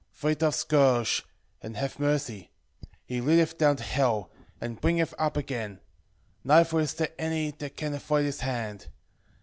[0.15, 1.25] 13:2 For he doth scourge,
[1.61, 2.49] and hath mercy:
[3.05, 5.79] he leadeth down to hell, and bringeth up again:
[6.43, 8.87] neither is there any that can avoid his hand.